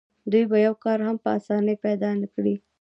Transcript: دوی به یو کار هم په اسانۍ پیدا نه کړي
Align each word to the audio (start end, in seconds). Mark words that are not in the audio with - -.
دوی 0.31 0.43
به 0.51 0.57
یو 0.65 0.73
کار 0.83 0.99
هم 1.07 1.15
په 1.23 1.29
اسانۍ 1.37 1.75
پیدا 1.85 2.09
نه 2.21 2.27
کړي 2.33 2.55